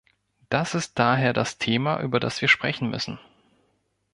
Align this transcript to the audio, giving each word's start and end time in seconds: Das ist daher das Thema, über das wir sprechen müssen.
Das 0.49 0.73
ist 0.73 0.97
daher 0.97 1.31
das 1.31 1.59
Thema, 1.59 1.99
über 2.01 2.19
das 2.19 2.41
wir 2.41 2.47
sprechen 2.47 2.89
müssen. 2.89 3.19